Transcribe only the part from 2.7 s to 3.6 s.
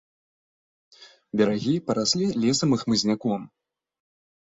і хмызняком.